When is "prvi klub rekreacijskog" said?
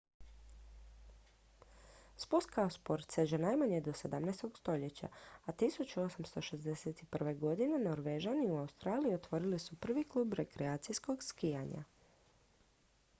9.87-11.23